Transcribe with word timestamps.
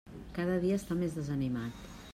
Cada 0.37 0.55
dia 0.63 0.79
està 0.81 0.97
més 1.03 1.15
desanimat. 1.19 1.89